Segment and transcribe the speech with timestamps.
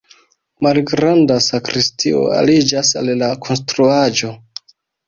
[0.67, 4.35] Malgranda sakristio aliĝas al la konstruaĵo.